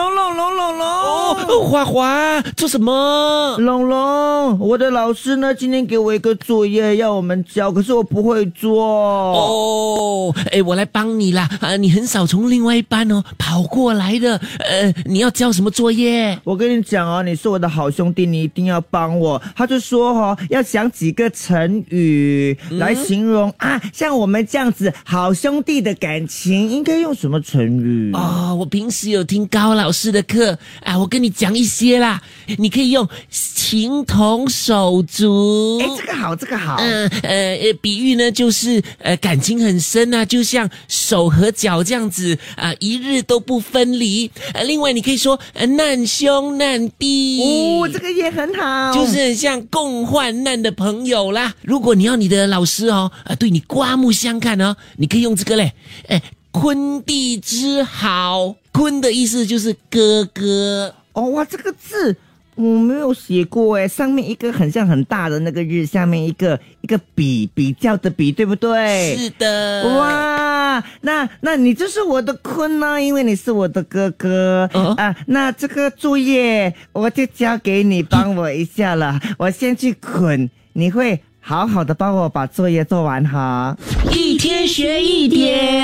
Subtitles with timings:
[0.00, 3.56] 龙龙龙龙龙龙，哦，花花做什么？
[3.58, 5.54] 龙龙，我的老师呢？
[5.54, 8.82] 今天给我一个作业要我们交，可是我不会做。
[8.82, 11.46] 哦，哎，我来帮你啦！
[11.60, 14.40] 啊，你很少从另外一班哦跑过来的。
[14.60, 16.38] 呃，你要交什么作业？
[16.44, 19.40] 我跟你讲哦，你是我的好兄弟，你一定要帮我。
[19.54, 28.12] 他就说哈、哦，要想几个成语来形容、啊，像我们这样子好兄弟的感情，应该用什么成语？
[28.14, 32.20] 哦，我平时有听高老师的课啊，我跟你讲一些啦。
[32.58, 35.78] 你可以用情同手足。
[35.80, 36.76] 哎，这个好，这个好。
[36.80, 44.30] 嗯呃呃，比喻呢就是呃感情很深啊，就像手和脚这样子啊、一日都不分离。
[44.52, 47.40] 呃，另外你可以说呃难兄难弟。
[47.42, 51.54] 哦，这个也很好，就是很像共患难的朋友啦。
[51.62, 55.72] 如果你要你的老师哦，呃，对你刮目相看哦，你可以用这个嘞，
[56.08, 56.20] 哎，
[56.52, 60.94] 坤弟之好，坤的意思就是哥哥。
[61.12, 62.16] 哦哇，这个字
[62.56, 69.16] 我没有写过哎，上面一个很像很大的那个日，下面一个一个比比较的比，对不对？
[69.16, 75.14] 是的，哇，那那你就是我的坤呢，因为你是我的哥哥、哦啊。
[75.26, 83.76] 那这个作业我就交给你帮我一下了，我先去捆，你会好好的帮我把作业做完哈。
[84.12, 85.79] 一天学一点！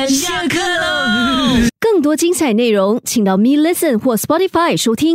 [2.07, 5.15] 多精彩内容，请到 Me Listen 或 Spotify 收听。